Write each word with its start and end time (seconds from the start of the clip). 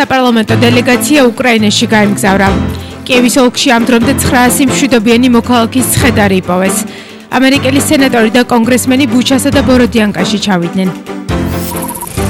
საპარლამენტო 0.00 0.56
დელეგაცია 0.64 1.20
უკრაინაში 1.28 1.86
გაემგზავრა. 1.92 2.48
კიევის 3.04 3.34
ოლქში 3.42 3.68
ამ 3.76 3.84
დრომდე 3.88 4.12
900 4.22 4.68
მშვიდობიანი 4.70 5.28
მოქალაქის 5.36 5.90
ცხედარი 5.92 6.36
იპოვეს. 6.40 6.76
ამერიკელი 7.36 7.80
სენატორი 7.88 8.30
და 8.36 8.42
კონგრესმენი 8.52 9.04
ბუჩასა 9.12 9.50
და 9.56 9.60
ბოროდიანკაში 9.68 10.38
ჩავიდნენ. 10.46 10.88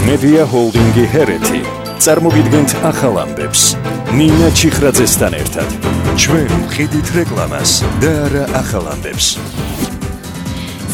მედია 0.07 0.43
ჰოლდინგი 0.51 1.05
ჰერეთი 1.15 1.61
წარმოგიდგენთ 2.05 2.71
ახალ 2.91 3.15
ამბებს. 3.25 3.63
ნინა 4.19 4.49
ჩიხრაძესთან 4.59 5.33
ერთად. 5.43 5.69
ჩვენ 6.21 6.51
ხედით 6.75 7.09
რეკლამას 7.19 7.71
და 8.03 8.11
არა 8.27 8.45
ახალ 8.61 8.85
ამბებს. 8.95 9.27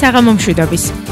საღამომშვიდობის. 0.00 1.05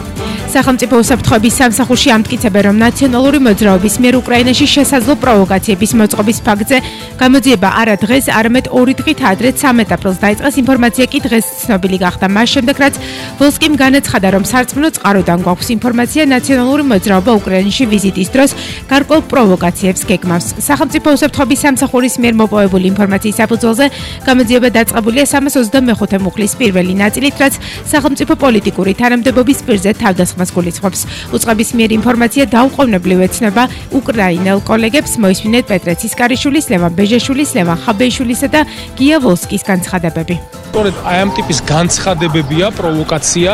სახელმწიფო 0.55 0.95
უსაფრთხოების 1.03 1.55
სამსახურში 1.61 2.09
ამტკიცებენ, 2.15 2.63
რომ 2.69 2.77
ნაციონალური 2.87 3.39
მოძრაობის 3.47 3.95
მიერ 4.03 4.15
უკრაინაში 4.23 4.67
შესაძლო 4.75 5.15
პროვოკაციების 5.25 5.93
მოწყობის 5.99 6.39
ფაქტზე 6.47 6.79
გამოძიება 7.23 7.69
არა 7.81 7.97
დღეს, 8.05 8.25
არამედ 8.39 8.67
ორი 8.79 8.95
დღით 9.01 9.19
ადრე 9.31 9.49
13 9.51 9.91
აპრილს 9.97 10.19
დაიწყეს 10.25 10.55
ინფორმაცია 10.63 11.05
კი 11.11 11.19
დღეს 11.27 11.47
ცნობილი 11.65 11.99
გახდა. 12.05 12.27
მას 12.37 12.49
შემდეგ 12.55 12.77
რაც 12.85 12.95
ვოლსკიმ 13.39 13.75
განაცხადა, 13.83 14.29
რომ 14.35 14.45
სარწმუნო 14.51 14.89
წყაროდან 14.95 15.39
გვაქვს 15.43 15.69
ინფორმაცია 15.77 16.23
ნაციონალური 16.35 16.83
მოძრაობა 16.93 17.33
უკრაინაში 17.41 17.85
ვიზიტის 17.91 18.29
დროს 18.35 18.51
გარკვეულ 18.93 19.23
პროვოკაციებს 19.33 20.03
გეგმავს. 20.11 20.47
სახელმწიფო 20.69 21.09
უსაფრთხოების 21.17 21.63
სამსახურის 21.65 22.15
მიერ 22.23 22.35
მოპოვებული 22.43 22.87
ინფორმაციის 22.95 23.39
საფუძველზე 23.43 23.87
გამოძიება 24.29 24.69
დაწყებულია 24.79 25.25
325 25.35 26.23
მუხლის 26.25 26.53
პირველი 26.61 26.95
ნაწილით, 27.03 27.35
რაც 27.43 27.55
სახელმწიფო 27.93 28.33
პოლიტიკური 28.45 28.93
თანამდებობის 29.03 29.59
პირზე 29.67 29.91
თავდასხმა 30.03 30.44
ამას 30.45 30.53
გულისხმობს. 30.53 31.01
უწყების 31.33 31.69
მიერ 31.77 31.91
ინფორმაცია 31.99 32.45
დაუყოვნებლივ 32.53 33.19
ეცნება 33.25 33.63
უკრაინელ 33.97 34.59
კოლეგებს 34.69 35.13
მოისმინეთ 35.25 35.65
პეტრე 35.73 35.95
ცისკარიშვილის, 36.05 36.67
ლევან 36.73 36.93
ბეჟეშვილის, 36.99 37.51
ლევან 37.57 37.79
ხაბეიშვილისა 37.85 38.49
და 38.53 38.61
გია 38.99 39.17
ვოლსკის 39.25 39.63
განცხადებები. 39.65 40.35
სწორედ 40.69 40.95
აი 41.09 41.19
ამ 41.25 41.31
ტიპის 41.39 41.59
განცხადებებია 41.65 42.67
პროვოკაცია 42.77 43.53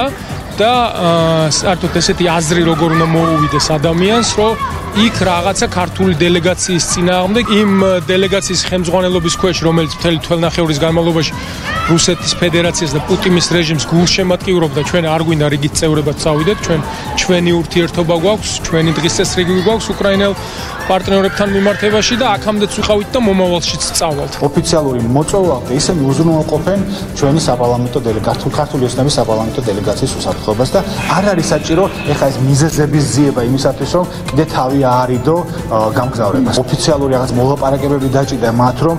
და 0.59 0.73
საერთოდ 1.61 1.93
ესეთი 2.01 2.27
აზრი 2.27 2.63
როგორ 2.71 2.89
უნდა 2.97 3.07
მოუვიდეს 3.17 3.67
ადამიანს, 3.79 4.29
რომ 4.41 4.53
იქ 5.07 5.17
რაღაცა 5.31 5.67
ქართული 5.79 6.15
დელეგაციის 6.21 6.85
წინააღმდეგ 6.93 7.45
იმ 7.61 7.71
დელეგაციის 8.11 8.61
ხელმძღვანელობის 8.69 9.35
ქვეშ, 9.41 9.57
რომელიც 9.69 9.93
მთელი 9.97 10.19
თველნახევრის 10.27 10.79
განმავლობაში 10.85 11.33
რუსეთის 11.91 12.33
ფედერაციას 12.39 12.93
და 12.95 13.01
პუტინის 13.09 13.47
რეჟიმს 13.51 13.85
გულშემატკივრობდა, 13.91 14.81
ჩვენ 14.91 15.05
არ 15.11 15.23
გვინდა 15.27 15.47
რიგით 15.51 15.75
წევრებად 15.81 16.17
წავიდეთ, 16.23 16.59
ჩვენ 16.67 16.81
ჩვენი 17.21 17.53
ურთიერთობა 17.61 18.15
გვაქვს, 18.25 18.51
ჩვენი 18.67 18.91
დღის 18.97 19.15
წესრიგი 19.19 19.55
გვაქვს 19.67 19.87
უკრაინელ 19.93 20.33
პარტნიორებთან 20.91 21.49
მიმართებაში 21.55 22.15
და 22.19 22.27
აქამდეც 22.35 22.73
ვიყავით 22.81 23.09
და 23.15 23.19
მომავალშიც 23.29 23.83
წავალთ. 23.99 24.33
ოფიციალური 24.49 25.01
მოწვევა 25.17 25.57
ისინი 25.81 26.01
უზრუნველყოფენ 26.11 26.79
ჩვენი 27.19 27.41
საპარლამენტო 27.47 27.99
დელეგაციის 28.09 28.55
ქართული 28.59 28.83
ოსნების 28.89 29.15
საპარლამენტო 29.21 29.61
დელეგაციის 29.71 30.13
უსაფრთხოებას 30.19 30.71
და 30.75 30.81
არ 31.17 31.25
არის 31.33 31.47
საჭირო 31.53 31.85
ეხა 32.13 32.27
ეს 32.31 32.37
მიზეზების 32.49 33.05
ზიება 33.15 33.43
იმისათვის 33.51 33.91
რომ 33.97 34.05
კიდე 34.31 34.45
თავი 34.55 34.81
არიდო 35.01 35.37
გამგზავრებას. 35.99 36.55
ოფიციალური 36.65 37.11
რაღაც 37.15 37.31
მოლაპარაკებები 37.39 38.09
დაჭიდა 38.17 38.51
მათ 38.63 38.79
რომ 38.87 38.97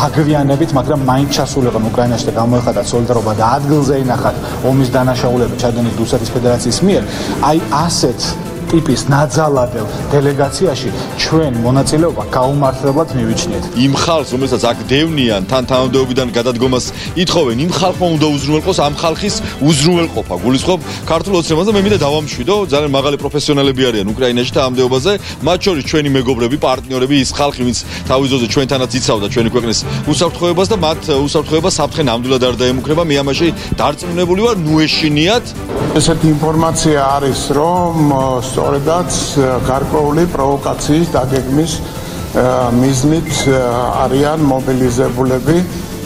დაგვიანებით, 0.00 0.70
მაგრამ 0.78 1.00
მაინც 1.10 1.30
ჩასულიყო 1.36 1.78
უკრაინაში 1.90 2.24
და 2.28 2.32
გამოეხადა 2.40 2.82
სოლიდარობა 2.90 3.32
და 3.40 3.44
ადგილზე 3.58 3.94
ინახათ 4.04 4.36
ომის 4.70 4.88
დანაშაულები 4.94 5.54
ჩადენილი 5.62 5.96
რუსეთის 6.00 6.30
ფედერაციის 6.34 6.78
მიერ. 6.86 7.02
აი 7.48 7.60
ასეთ 7.76 8.24
ტიპის 8.70 9.00
ნაძალადელ 9.10 9.86
დელეგაციაში 10.14 10.90
ჩვენ 11.22 11.52
მონაწილეობა 11.66 12.24
გაუმართლებლად 12.36 13.08
მივიჩნიეთ. 13.18 13.64
იმ 13.84 13.92
ხალხს, 14.02 14.30
რომელსაც 14.34 14.62
აქ 14.70 14.78
დევნიან, 14.90 15.42
თან 15.50 15.64
თანამდებობიდან 15.70 16.28
გადადგომას 16.38 16.84
ითხოვენ, 17.22 17.56
იმ 17.66 17.72
ხალხმა 17.80 18.06
უნდა 18.14 18.26
უზრუნველყოს 18.34 18.78
ამ 18.86 18.94
ხალხის 19.02 19.34
უზრუნველყოფა. 19.68 20.34
გულისხმობ 20.44 20.80
ქართულ 21.10 21.34
ოცნებას 21.40 21.66
და 21.66 21.72
მე 21.74 21.80
მინდა 21.84 21.98
დავამშვიდო, 22.06 22.54
ძალიან 22.72 22.90
მაღალი 22.98 23.16
პროფესიონალები 23.22 23.82
არიან 23.90 24.06
უკრაინაში 24.14 24.52
თანამდებობაზე, 24.58 25.12
მათ 25.46 25.58
შორის 25.66 25.84
ჩვენი 25.90 26.08
მეგობრები, 26.16 26.56
პარტნიორები, 26.66 27.16
ის 27.24 27.30
ხალხი, 27.38 27.62
ვინც 27.66 27.78
თავის 28.08 28.28
ძოზე 28.32 28.46
ჩვენთანაც 28.54 28.90
იცავდა 28.98 29.26
ჩვენი 29.34 29.50
ქვეყნის 29.54 29.78
უსაფრთხოებას 30.10 30.68
და 30.72 30.76
მათ 30.86 31.00
უსაფრთხოებას 31.26 31.74
საფრთხე 31.80 32.02
ნამდვილად 32.10 32.42
არ 32.48 32.54
დაემუქრება. 32.62 33.02
მე 33.10 33.14
ამაში 33.22 33.48
დარწმუნებული 33.80 34.40
ვარ, 34.46 34.56
ნუ 34.66 34.74
ეშინიათ. 34.86 35.44
ესეთი 35.98 36.26
ინფორმაცია 36.36 36.98
არის, 37.18 37.40
რომ 37.58 37.94
სწორედაც 38.60 39.14
გარკვეული 39.64 40.26
პროვოკაციის 40.36 41.08
დაგეგმის 41.14 41.72
მიზნით 42.76 43.30
არიან 44.04 44.42
მობილიზებულები 44.50 45.56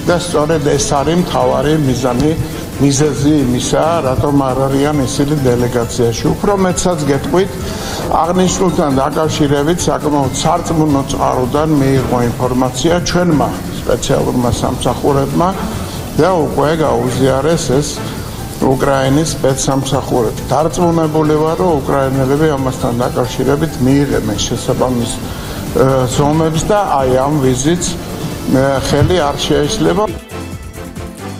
და 0.06 0.16
სწორედ 0.22 0.69
ეს 0.70 0.87
არის 0.94 1.19
მთავარი 1.25 1.72
მიზანი 1.82 2.31
მიზეზი 2.78 3.32
იმისა, 3.43 3.82
რატომ 4.06 4.34
არ 4.50 4.59
არიან 4.70 4.97
ისინი 5.03 5.34
დელეგაციაში. 5.50 6.25
უფრო 6.31 6.53
მეცაც 6.62 6.98
გეტყვით, 7.10 7.50
აღნიშნულთან 8.22 8.91
დაკავშირებით 9.03 9.78
საკმაოდ 9.88 10.34
სარწმუნო 10.43 11.03
წყაროდან 11.10 11.70
მიიღო 11.81 12.19
ინფორმაცია 12.31 12.94
ჩვენმა 13.09 13.48
სპეციალურმა 13.82 14.50
სამსახურებმა 14.62 15.48
და 16.19 16.31
უკვე 16.47 16.70
გაუზიარეს 16.87 17.64
ეს 17.78 17.88
უკრაინის 18.62 19.28
სპეცსამსახურებს. 19.34 20.44
დარწმუნებული 20.50 21.34
ვარ, 21.42 21.56
რომ 21.59 21.72
უკრაინელები 21.82 22.48
ამასთან 22.54 22.92
დაკავშირებით 23.03 23.72
მიიღებენ 23.84 24.38
შესაბამის 24.47 25.12
ზომებს 26.15 26.62
და 26.70 26.78
აი 27.00 27.10
ამ 27.19 27.34
ვიზიტს 27.43 27.88
ხელი 28.87 29.16
არ 29.28 29.37
შეეშლება. 29.47 30.04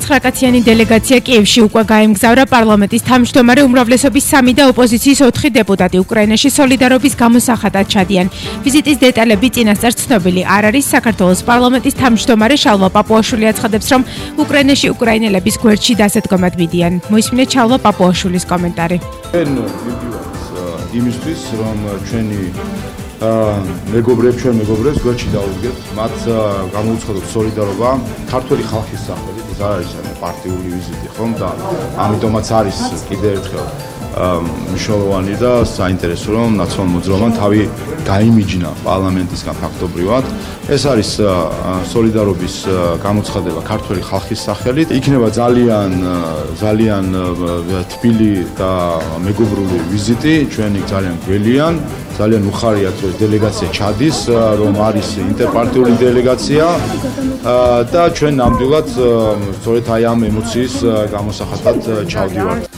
ცხრაკაციანი 0.05 0.61
დელეგაცია 0.69 1.19
კიევში 1.25 1.61
უკვე 1.65 1.83
გაემგზავრა 1.89 2.45
პარლამენტის 2.53 3.05
თავმჯდომარე 3.09 3.63
უმრავლესობის 3.65 4.25
3 4.33 4.53
და 4.59 4.65
ოპოზიციის 4.73 5.21
4 5.25 5.51
დეპუტატი 5.57 5.97
უკრაინაში 6.05 6.49
სოლიდარობის 6.57 7.15
გამოსახატად 7.23 7.87
ჩადიან. 7.95 8.27
ვიზიტის 8.65 9.01
დეტალები 9.01 9.49
წინასწარ 9.57 9.93
ცნობილი 10.01 10.43
არ 10.45 10.63
არის. 10.69 10.85
საქართველოს 10.95 11.41
პარლამენტის 11.49 11.99
თავმჯდომარე 12.01 12.57
შალვა 12.65 12.89
პაპუაშვილი 12.97 13.45
აცხადებს, 13.53 13.89
რომ 13.93 14.03
უკრაინაში 14.45 14.87
უკრაინელების 14.95 15.57
გვერდში 15.63 15.93
დასადგომად 16.03 16.53
მიდიან. 16.61 16.93
მოისმინეთ 17.09 17.49
შალვა 17.55 17.79
პაპუაშვილის 17.87 18.45
კომენტარი. 18.53 18.97
ჩვენ 19.33 19.49
მივიდივართ 19.57 20.35
იმისთვის, 21.01 21.43
რომ 21.61 21.79
ჩვენი 22.09 22.39
მეგობრებს 23.95 24.39
ჩვენ 24.43 24.55
მეგობრებს 24.63 24.99
გვერდში 25.05 25.29
დაუდგეთ, 25.37 25.79
მათ 25.99 26.15
გამოუცხადოთ 26.75 27.27
სოლიდარობა 27.35 27.91
ქართული 28.33 28.63
ხალხის 28.71 29.03
სახელით. 29.09 29.45
ეს 29.55 29.61
არის 29.63 29.91
პარტიული 30.19 30.69
ვიზიტი 30.75 31.09
ხომ 31.15 31.31
და 31.39 31.49
ამიტომაც 32.05 32.47
არის 32.59 32.79
კიდე 33.09 33.29
ერთხელ 33.39 33.67
მნიშვნელოვანი 34.15 35.35
და 35.43 35.53
საინტერესო 35.67 36.29
რომ 36.35 36.51
ნაციონალურ 36.63 36.93
მოძრაობამ 36.95 37.33
თავი 37.35 37.63
გაიმიჯნა 38.07 38.71
პარლამენტისგან 38.87 39.57
ფაქტობრივად. 39.63 40.25
ეს 40.75 40.83
არის 40.93 41.11
სოლიდარობის 41.93 42.55
გამოცხადება 43.07 43.61
ქართული 43.71 44.01
ხალხის 44.09 44.41
სახელით. 44.49 44.89
იქნება 44.99 45.29
ძალიან 45.41 45.91
ძალიან 46.63 47.05
თბილი 47.93 48.33
და 48.61 48.73
მეგობრული 49.27 49.79
ვიზიტი. 49.93 50.35
ჩვენი 50.55 50.81
ძალიან 50.93 51.17
გველიან. 51.27 51.75
ძალიან 52.19 52.43
უხარიათ 52.51 52.97
რომ 53.03 53.13
დელეგაცია 53.25 53.69
ჩადის 53.79 54.19
რომ 54.61 54.75
არის 54.89 55.09
ინტერპარტიული 55.31 55.95
დელეგაცია. 56.07 56.65
და 57.95 58.03
ჩვენ 58.17 58.35
ნამდვილად 58.41 58.89
სწორედ 59.59 59.85
აი 59.95 60.03
ამ 60.13 60.21
ემოციის 60.31 60.75
გამოსახატად 61.15 61.79
ჩავდივართ 62.13 62.74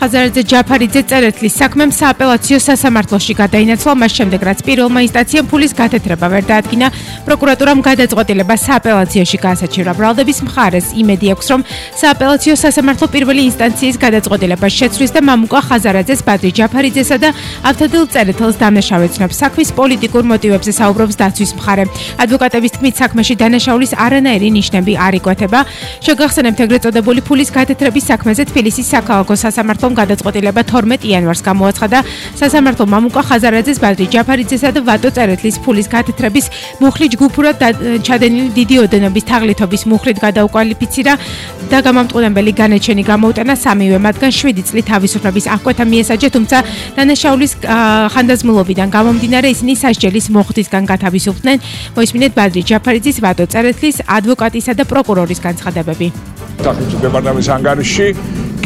ხაზარაძე 0.00 0.42
ჯაფარიძე 0.48 1.00
წერეთლის 1.10 1.54
საქმემ 1.60 1.90
სააპელაციო 1.92 2.58
სასამართლოში 2.64 3.34
გადაინაცვლა 3.36 3.92
მას 4.00 4.12
შემდეგ 4.16 4.40
რაც 4.48 4.58
პირველმა 4.64 5.00
ინსტანციამ 5.04 5.48
ფულის 5.50 5.72
გათეთრება 5.76 6.26
ვერ 6.32 6.44
დაადგინა 6.48 6.86
პროკურატურამ 7.28 7.84
გადაწყვეტილება 7.84 8.54
სააპელაციოში 8.64 9.38
განსაჩივრა 9.44 9.92
ბრალდების 10.00 10.38
მხარეს 10.46 10.86
იმედი 11.02 11.26
აქვს 11.36 11.46
რომ 11.52 11.60
სააპელაციო 12.00 12.54
სასამართლო 12.64 13.06
პირველი 13.12 13.42
ინსტანციის 13.50 13.96
გადაწყვეტილებას 14.04 14.72
შეცვლის 14.80 15.12
და 15.16 15.20
მამუკა 15.28 15.60
ხაზარაძეს 15.68 16.24
ბადრი 16.24 16.50
ჯაფარიძესა 16.58 17.16
და 17.20 17.28
ავთადილ 17.68 18.04
წერეთელს 18.08 18.56
დამნაშავეცნობს 18.56 19.36
საქმის 19.42 19.68
პოლიტიკურ 19.76 20.24
მოტივებზე 20.32 20.72
საუბრობს 20.80 21.14
დაცვის 21.20 21.52
მხარე. 21.60 21.84
ადვოკატების 22.24 22.72
თქმით 22.74 22.94
საქმეში 23.04 23.34
დანაშაულის 23.36 23.92
არანაირი 24.00 24.48
ნიშნები 24.56 24.92
არ 24.96 25.14
იკვეთება. 25.20 25.60
შეგახსენებთ 26.08 26.58
ეგრეთ 26.64 26.82
წოდებული 26.88 27.20
ფულის 27.20 27.50
გათეთრების 27.52 28.08
საქმეზე 28.10 28.42
თბილისის 28.48 28.86
საქალაქო 28.94 29.34
სასამართლო 29.44 29.89
სახელმწიფომ 29.90 29.94
გადაწყვეტილება 29.94 30.62
12 30.64 31.04
იანვარს 31.04 31.42
გამოაცხადა. 31.42 31.98
სასამართლო 32.40 32.84
მამუკა 32.86 33.22
ხაზარაძეს 33.28 33.78
ბადრი 33.82 34.06
ჯაფარიძესა 34.14 34.68
და 34.74 34.80
ვატო 34.86 35.08
წერეთლის 35.10 35.56
ფულის 35.64 35.88
გათეთრების 35.90 36.46
მუხლი 36.80 37.06
ჯგუფურად 37.14 37.56
ჩადენილი 38.06 38.50
დიდი 38.54 38.76
ოდენობის 38.84 39.24
თაღლითობის 39.30 39.82
მუხლით 39.90 40.18
გადაუკვალიფიცირა 40.24 41.14
და 41.70 41.78
გამამტყუნებელი 41.86 42.52
განაჩენი 42.60 43.02
გამოუტანა 43.10 43.54
სამივე 43.64 43.98
მათგან 44.06 44.30
7 44.30 44.62
წლით 44.68 44.86
თავისუფლების 44.92 45.44
აღკვეთა 45.54 45.84
მიესაჯა 45.90 46.28
თუმცა 46.34 46.58
დანაშაულის 46.96 47.52
ხანდაზმულობიდან 48.14 48.88
გამომდინარე 48.96 49.48
ისინი 49.54 49.74
სასჯელის 49.82 50.26
მოხდისგან 50.34 50.84
გათავისუფლდნენ. 50.90 51.58
მოისმინეთ 51.96 52.32
ბადრი 52.38 52.62
ჯაფარიძის 52.70 53.16
ვატო 53.24 53.44
წერეთლის 53.52 53.96
ადვოკატისა 54.06 54.72
და 54.78 54.84
პროკურორის 54.90 55.38
განცხადებები. 55.46 56.08
სახელმწიფო 56.60 57.00
დეპარტამენტის 57.06 57.48
ანგარიში 57.56 58.06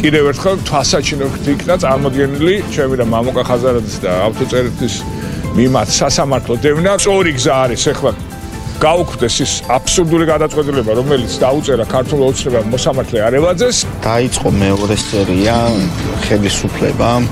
კიდევ 0.05 0.27
ერთხელ 0.29 0.59
თვალსაჩინოდ 0.69 1.47
იქნა 1.49 1.75
წარმოდგენილი 1.81 2.55
ჩემი 2.69 2.97
და 2.99 3.05
მამუკა 3.09 3.43
ხაზარაძის 3.49 3.95
და 4.03 4.11
ავტოწერეთის 4.27 4.95
მიმართ 5.57 5.89
სასამართლო 5.97 6.55
დევნა. 6.61 6.91
სწორი 7.01 7.31
გზა 7.33 7.53
არის 7.65 7.83
ახლა 7.89 8.11
გაუქმდეს 8.85 9.35
ის 9.41 9.53
აბსურდული 9.65 10.25
გადაწყვეტილება, 10.29 10.91
რომელიც 10.99 11.33
დაუწერა 11.41 11.85
ქართულ 11.89 12.21
ოცნებამ 12.29 12.69
მოსამართლე 12.75 13.17
არევაძეს. 13.27 13.77
დაიწყო 14.05 14.49
მეორე 14.61 14.95
სერია 15.09 15.57
ხელისუფლებამ 16.29 17.23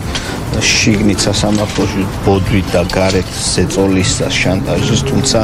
შიგნით 0.61 1.19
სასამართლოში 1.23 2.03
ბოდვით 2.25 2.67
და 2.73 2.81
გარეთ 2.93 3.29
ზეწოლის 3.53 4.11
და 4.21 4.27
შანტაჟის, 4.29 5.01
თუმცა 5.09 5.39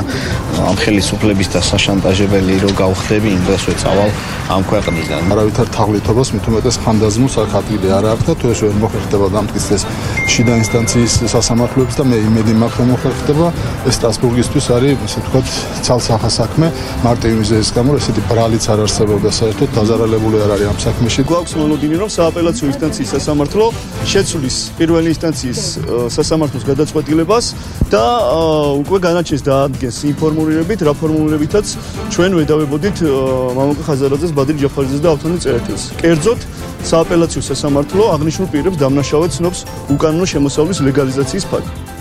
ამ 0.70 0.76
ხელისუფლების 0.84 1.50
და 1.54 1.60
საშანტაჟებელი 1.72 2.54
რო 2.64 2.72
გავხდები, 2.78 3.30
იმ 3.38 3.42
დღეს 3.48 3.64
ვეწავალ 3.70 4.10
ამ 4.54 4.62
ქვეყნიდან. 4.70 5.22
არავითარ 5.34 5.68
თაღლითობას 5.78 6.30
მით 6.34 6.46
უმეტეს 6.50 6.76
ხანდაზმულს 6.84 7.36
აქ 7.44 7.52
ადგილი 7.60 7.88
არ 7.98 8.06
აქვს 8.14 8.26
და 8.30 8.34
თუ 8.40 8.46
ეს 8.54 8.60
ვერ 8.66 8.74
მოხერხდება 8.84 9.28
დამტკიცდეს 9.36 9.84
შიდა 10.30 10.54
ინსტანციის 10.62 11.14
სასამართლოებს 11.34 11.96
და 11.98 12.04
მე 12.06 12.18
იმედი 12.30 12.54
მაქვს 12.62 12.78
რომ 12.80 12.88
მოხერხდება, 12.94 13.48
ეს 13.90 13.94
სტრასბურგისთვის 13.98 14.66
არის, 14.78 14.94
ასე 15.10 15.18
ვთქვათ, 15.26 15.48
ცალსახა 15.90 16.30
საქმე, 16.40 16.68
მარტივი 17.02 17.36
მიზეზის 17.42 17.70
გამო 17.74 17.92
ესეთი 17.98 18.22
ბრალიც 18.30 18.64
არ 18.70 18.80
არსებობდა 18.86 19.30
საერთოდ 19.40 19.70
დაზარალებული 19.74 20.38
არ 20.46 20.52
არის 20.54 20.68
ამ 20.70 20.78
საქმეში. 20.86 21.22
გვაქვს 21.34 21.54
მონოდინი 21.58 21.96
რომ 21.98 22.10
სააპელაციო 22.14 22.66
ინსტანციის 22.70 23.10
სასამართლო 23.16 23.66
შეცვლის 24.12 24.58
პირველ 24.78 25.00
პირველი 25.00 25.16
ინსტანციის 25.16 25.60
სასამართლოს 26.12 26.64
გადაწყვეტილებას 26.68 27.46
და 27.88 28.04
უკვე 28.84 28.98
განაჩენს 29.08 29.44
დაადგენს 29.48 29.98
ინფორმირებით, 30.12 30.80
რა 30.84 30.94
ფორმულირებითაც 31.00 31.66
ჩვენ 32.12 32.32
ვედავებოდით 32.40 32.98
მამუკა 33.56 33.84
ხაზარაძეს, 33.88 34.32
ბადრი 34.36 34.58
ჯაფარიძეს 34.60 35.00
და 35.00 35.10
ავთონი 35.16 35.38
წერეთელს. 35.40 35.84
კერძოდ 36.04 36.40
სააპელაციო 36.86 37.42
სასამართლო 37.50 38.04
აღნიშნულ 38.16 38.48
პირებს 38.54 38.78
დამნაშავედ 38.82 39.32
ცნობს 39.38 39.60
უკანონო 39.94 40.26
შემოსავლის 40.34 40.80
ლეგალიზაციის 40.88 41.46
ფაქტს. 41.52 41.98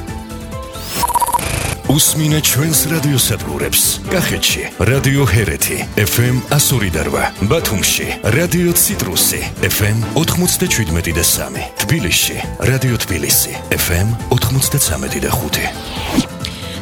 უსმინე 1.89 2.41
ჩვენს 2.45 2.81
რადიოსადგურებს. 2.93 3.83
კახეთში 4.13 4.63
რადიო 4.91 5.25
ჰერეთი 5.25 5.77
FM 5.97 6.37
102.8, 6.53 7.49
ბათუმში 7.49 8.07
რადიო 8.37 8.73
ციტრუსი 8.77 9.41
FM 9.75 9.97
97.3, 10.15 11.65
თბილისში 11.81 12.37
რადიო 12.61 12.97
თბილისი 13.05 13.53
FM 13.73 14.09
93.5. 14.31 16.38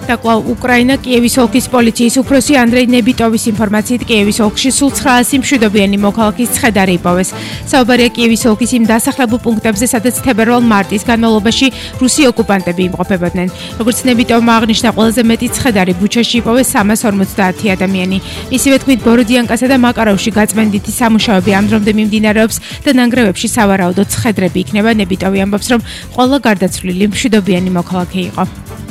და 0.07 0.15
კვლავ 0.23 0.41
უკრაინა 0.55 0.95
კიევის 1.03 1.35
ოლქის 1.43 1.67
პოლიციის 1.75 2.15
უფროსი 2.23 2.55
ანდრეი 2.63 2.87
ნებიტოვის 2.95 3.45
ინფორმაციით 3.51 4.03
კიევის 4.07 4.39
ოლქში 4.47 4.71
სულ 4.71 4.91
900 4.95 5.41
მშვიდობიანი 5.43 5.99
მოქალაქის 5.99 6.53
ცხედარი 6.55 6.95
იპოვეს. 6.99 7.29
საუბარია 7.67 8.11
კიევის 8.15 8.43
ოლქის 8.51 8.71
იმ 8.79 8.85
დასახლებულ 8.87 9.41
პუნქტებზე, 9.47 9.87
სადაც 9.91 10.15
თებერვალ-მარტის 10.23 11.03
განმავლობაში 11.11 11.67
რუსი 11.99 12.23
ოკუპანტები 12.31 12.83
იმყოფებოდნენ. 12.87 13.49
როგორც 13.83 13.99
ნებიტოვმა 14.07 14.53
აღნიშნა, 14.59 14.89
ყველაზე 14.95 15.23
მეტი 15.27 15.49
ცხედარი 15.57 15.93
ბუჩაში 15.99 16.35
იპოვეს 16.41 16.69
350 16.71 17.67
ადამიანი. 17.75 18.19
ისევე 18.57 18.77
თქმით, 18.83 19.01
ბოროდიანკასა 19.07 19.67
და 19.67 19.77
მაკაროვში 19.87 20.31
გაწმენდითი 20.39 20.91
სამუშაოები 21.01 21.51
ამ 21.59 21.65
დრომდე 21.67 21.93
მიმდინარეობს 21.99 22.57
და 22.87 22.91
ნანგრევებში 22.95 23.49
სავარაუდო 23.51 24.03
ცხედრები 24.07 24.59
იქნება. 24.63 24.91
ნებიტოვი 25.03 25.39
ამბობს, 25.45 25.67
რომ 25.73 25.81
ყველა 26.15 26.39
გარდაცვლილი 26.47 27.05
მშვიდობიანი 27.11 27.71
მოქალაქე 27.75 28.21
იყო. 28.31 28.86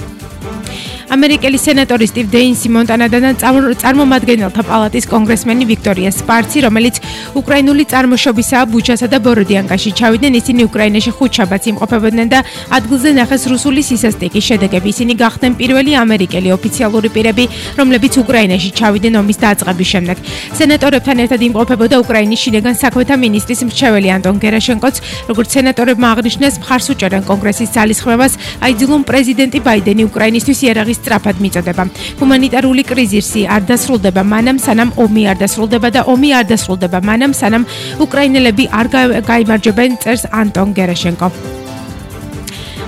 ამერიკელი 1.15 1.59
სენატორი 1.59 2.05
სტივ 2.11 2.27
დეინსი 2.33 2.69
მონტანადან 2.75 3.37
წარმომადგენელთა 3.39 4.63
პალატის 4.67 5.05
კონგრესმენი 5.07 5.63
ვიქტორია 5.71 6.11
სპარცი, 6.11 6.59
რომელიც 6.67 6.95
უკრაინული 7.39 7.83
წარმოშობისაა 7.91 8.63
ბუჩასა 8.67 9.07
და 9.13 9.17
ბოროდიანკაში 9.23 9.91
ჩავიდნენ, 9.95 10.33
ისინი 10.41 10.61
უკრაინაში 10.67 11.11
ხუთშაბათს 11.15 11.69
იმყოფებოდნენ 11.71 12.27
და 12.33 12.39
ადგილზე 12.77 13.09
ნახეს 13.15 13.43
რუსული 13.47 13.81
სისასტიკის 13.89 14.43
შედეგები. 14.49 14.87
ისინი 14.91 15.13
გახდნენ 15.23 15.53
პირველი 15.55 15.91
ამერიკელი 16.03 16.49
ოფიციალური 16.57 17.09
პირები, 17.15 17.45
რომლებიც 17.79 18.13
უკრაინაში 18.23 18.69
ჩავიდნენ 18.75 19.13
ომის 19.21 19.37
დაწყების 19.39 19.87
შემდეგ. 19.93 20.17
სენატორებთან 20.59 21.17
ერთად 21.23 21.39
იმყოფებოდა 21.47 21.95
უკრაინის 22.03 22.43
შინაგან 22.43 22.75
საქმეთა 22.83 23.15
მინისტრის 23.23 23.61
მრჩეველი 23.71 24.09
ანტონ 24.19 24.37
გერაშენკოც, 24.43 24.95
როგორც 25.31 25.49
სენატორებმა 25.55 26.07
აღნიშნეს, 26.11 26.59
მხარს 26.59 26.87
უჭერენ 26.91 27.23
კონგრესის 27.29 27.69
ძალისხმევას, 27.75 28.33
აიძულონ 28.65 29.01
პრეზიდენტი 29.09 29.59
ბაიდენი 29.67 30.03
უკრაინისთვის 30.09 30.59
იერაღის 30.65 30.99
სწრაფად 31.05 31.37
მიწოდება. 31.43 31.83
ჰუმანიტარული 32.19 32.83
კრიზისი 32.89 33.45
არ 33.45 33.61
დასრულდება 33.69 34.21
მანამ 34.25 34.57
სანამ 34.65 34.89
ომი 34.97 35.23
არ 35.29 35.37
დასრულდება 35.43 35.89
და 35.93 36.01
ომი 36.09 36.29
არ 36.39 36.45
დასრულდება 36.49 36.99
მანამ 37.05 37.37
სანამ 37.41 37.67
უკრაინელები 38.01 38.65
არ 38.79 38.87
გაიმარჯვებენ 39.29 40.01
წერს 40.01 40.25
ანტონ 40.41 40.73
გერაშენკო. 40.73 41.64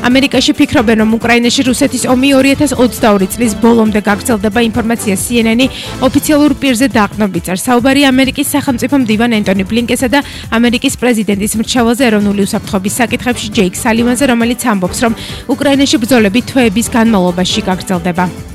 ამერიკაში 0.06 0.54
ფიქრობენ 0.58 1.02
რომ 1.02 1.14
უკრაინაში 1.18 1.62
რუსეთის 1.68 2.04
ომი 2.14 2.30
2022 2.38 3.28
წლის 3.34 3.54
ბოლომდე 3.64 4.02
გაგრძელდება 4.06 4.60
ინფორმაცია 4.70 5.16
CNN-ი 5.18 5.68
ოფიციალურ 6.08 6.54
პირზე 6.62 6.88
დაყნობი 6.98 7.40
წარ 7.46 7.58
საუბარი 7.58 8.02
ამერიკის 8.12 8.52
სახელმწიფო 8.56 8.96
მდივან 9.04 9.38
ენტონი 9.42 9.64
ბლინკესა 9.70 10.08
და 10.14 10.20
ამერიკის 10.58 11.00
პრეზიდენტის 11.02 11.58
მრჩეველზე 11.60 12.04
ეროვნული 12.10 12.42
უსაფრთხოების 12.48 12.98
საკითხებში 13.02 13.48
ჯეიქ 13.58 13.74
სალივანზე 13.84 14.26
რომელიც 14.34 14.62
ამბობს 14.74 15.00
რომ 15.06 15.18
უკრაინაში 15.54 15.98
ბრძოლები 16.04 16.40
თვეების 16.52 16.88
განმავლობაში 16.94 17.60
გაგრძელდება 17.68 18.47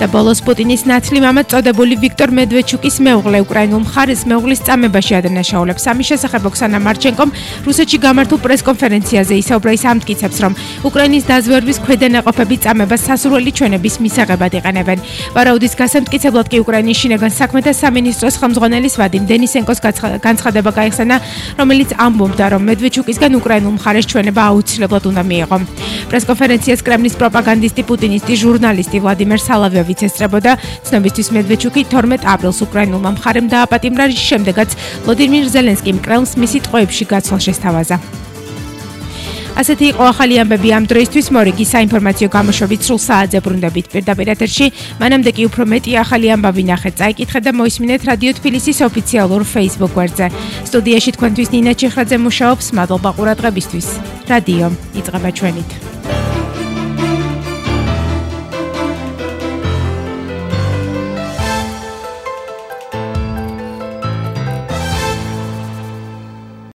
და 0.00 0.06
ბოლოს 0.12 0.40
პუტინის 0.46 0.82
ნაცლი 0.90 1.20
მამა 1.22 1.42
წოდებული 1.50 1.94
ვიქტორ 2.02 2.30
მედვეჩუკის 2.38 2.96
მეუღლე 3.06 3.38
უკრაინულ 3.44 3.80
მხარეს 3.86 4.22
მეუღლის 4.30 4.60
წამებაში 4.66 5.12
ადანაშაულებს. 5.20 5.84
სამის 5.86 6.06
შესახებ 6.10 6.42
ოქსანა 6.50 6.78
მარჩენკომ 6.86 7.30
რუსეთში 7.66 7.98
გამართულ 8.06 8.38
პრესკონფერენციაზე 8.44 9.34
ისაუბრა 9.42 9.72
ის 9.78 9.84
ამტკიცებს, 9.92 10.38
რომ 10.42 10.52
უკრაინის 10.88 11.24
დაზვერვის 11.30 11.78
ქვედანაყოფები 11.84 12.56
წამებას 12.64 13.00
სასურველი 13.06 13.50
ჩვენების 13.58 13.94
მისაღებად 14.02 14.52
იყენებენ. 14.58 14.98
ვარაუდის 15.36 15.74
გასამტკიცებლად 15.80 16.46
კი 16.50 16.58
უკრაინის 16.64 17.00
შინაგან 17.00 17.32
საქმეთა 17.40 17.72
სამინისტროს 17.82 18.34
ხელმძღვანელის 18.40 18.94
ვადიმ 19.00 19.24
დენისენკოს 19.30 19.78
განცხადება 20.26 20.70
გაიხსნა, 20.78 21.16
რომელიც 21.60 21.90
ამბობდა, 21.94 22.44
რომ 22.52 22.62
მედვეჩუკისგან 22.68 23.32
უკრაინულ 23.38 23.72
მხარეს 23.78 24.06
ჩვენება 24.10 24.42
აუცილებლად 24.50 25.04
უნდა 25.10 25.22
მიიღო. 25.30 25.56
პრესკონფერენციას 26.10 26.80
კრემლის 26.86 27.14
პროპაგანდისტი 27.20 27.82
პუტინისტი 27.88 28.32
ჟურნალისტი 28.42 28.98
ვლადიმერ 29.02 29.40
სალავიოვი 29.48 29.91
ვიცესწრებოდა 29.92 30.56
ცნობისთვის 30.88 31.28
მედვეჩუკი 31.36 31.82
12 31.92 32.26
აპრილს 32.34 32.58
უკრაინულმა 32.66 33.10
მხარემ 33.20 33.52
დააპატიმრა 33.52 34.04
რის 34.10 34.24
შემდეგაც 34.32 34.70
ვლოდიმირ 35.04 35.46
ზელენსკიმ 35.54 36.02
კრემლს 36.02 36.32
მისი 36.40 36.58
ტყვეებში 36.66 37.04
გაცვალ 37.12 37.40
შესთავაზა. 37.46 37.98
ასეთი 39.52 39.86
იყო 39.92 40.04
ახალი 40.12 40.34
ამბები 40.42 40.68
ამ 40.76 40.84
დროისთვის. 40.88 41.26
მორიგი 41.36 41.64
საინფორმაციო 41.74 42.28
გამოშვებით 42.36 42.80
სულ 42.88 42.98
საათზე 43.08 43.38
ბრუნდებით. 43.44 43.86
პირდაპირ 43.92 44.28
ეთერში 44.34 44.66
მანამდე 45.02 45.30
კი 45.36 45.42
უფრო 45.48 45.62
მეტი 45.72 45.92
ახალი 46.04 46.26
ამბები 46.34 46.62
ნახეთ 46.72 46.94
წაიკითხეთ 47.00 47.42
და 47.46 47.52
მოისმინეთ 47.60 48.00
რადიო 48.10 48.32
თბილისის 48.40 48.78
ოფიციალურ 48.88 49.42
facebook 49.44 49.92
გვერდზე. 49.96 50.26
სტუდიაში 50.68 51.10
თქვენთვის 51.16 51.48
ნინა 51.54 51.72
ჩიხრაძე 51.80 52.16
მუშაობს. 52.26 52.66
მადლობა 52.76 53.10
ყურადღებისთვის. 53.16 53.88
რადიო 54.32 54.66
იწყება 54.98 55.30
ჩვენით 55.36 55.91